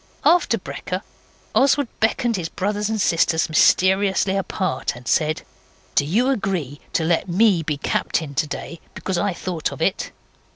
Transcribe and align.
After 0.25 0.57
brekker 0.57 1.03
Oswald 1.53 1.87
beckoned 1.99 2.35
his 2.35 2.49
brothers 2.49 2.89
and 2.89 2.99
sisters 2.99 3.47
mysteriously 3.47 4.35
apart 4.35 4.95
and 4.95 5.07
said 5.07 5.43
'Do 5.93 6.05
you 6.05 6.29
agree 6.31 6.81
to 6.93 7.03
let 7.03 7.29
me 7.29 7.61
be 7.61 7.77
captain 7.77 8.33
today, 8.33 8.79
because 8.95 9.19
I 9.19 9.31
thought 9.31 9.71
of 9.71 9.79
it? 9.79 10.09